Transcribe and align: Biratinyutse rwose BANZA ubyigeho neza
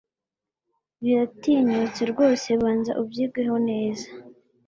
Biratinyutse 1.01 2.01
rwose 2.11 2.47
BANZA 2.61 2.91
ubyigeho 3.01 3.55
neza 3.69 4.07